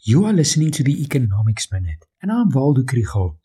[0.00, 3.36] You are listening to the Economics Minute, and I'm Waldo Krugell.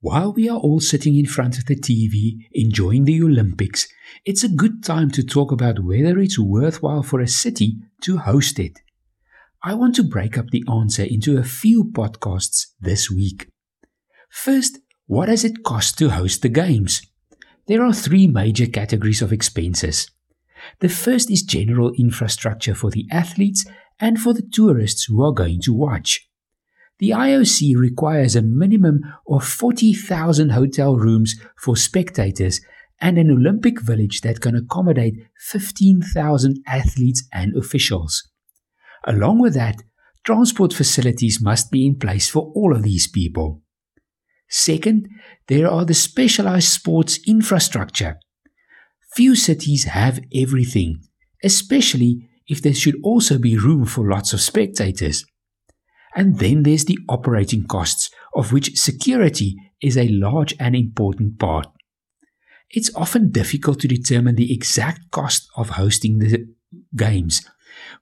[0.00, 3.88] While we are all sitting in front of the TV enjoying the Olympics,
[4.26, 8.58] it's a good time to talk about whether it's worthwhile for a city to host
[8.58, 8.80] it.
[9.62, 13.48] I want to break up the answer into a few podcasts this week.
[14.28, 17.00] First, what does it cost to host the games?
[17.66, 20.10] There are three major categories of expenses.
[20.80, 23.64] The first is general infrastructure for the athletes
[24.02, 26.28] and for the tourists who are going to watch.
[26.98, 32.60] The IOC requires a minimum of 40,000 hotel rooms for spectators
[33.00, 38.28] and an Olympic village that can accommodate 15,000 athletes and officials.
[39.06, 39.76] Along with that,
[40.24, 43.62] transport facilities must be in place for all of these people.
[44.48, 45.08] Second,
[45.46, 48.18] there are the specialized sports infrastructure.
[49.14, 51.02] Few cities have everything,
[51.44, 55.24] especially if there should also be room for lots of spectators.
[56.14, 61.66] And then there's the operating costs, of which security is a large and important part.
[62.70, 66.46] It's often difficult to determine the exact cost of hosting the
[66.96, 67.46] games.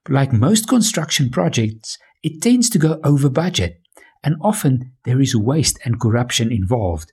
[0.08, 3.80] Like most construction projects, it tends to go over budget,
[4.22, 7.12] and often there is waste and corruption involved.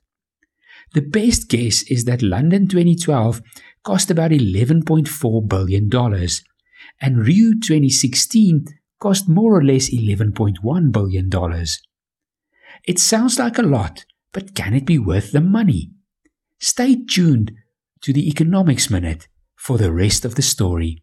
[0.94, 3.42] The best guess is that London 2012
[3.84, 5.90] cost about $11.4 billion,
[7.00, 8.66] and Rio 2016
[9.00, 11.30] cost more or less $11.1 billion.
[12.84, 15.90] It sounds like a lot, but can it be worth the money?
[16.58, 17.52] Stay tuned
[18.02, 21.02] to the Economics Minute for the rest of the story.